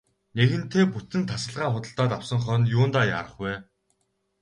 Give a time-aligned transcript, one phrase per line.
[0.37, 3.51] Нэгэнтээ бүтэн тасалгаа худалдаад авсан хойно юундаа яарах вэ.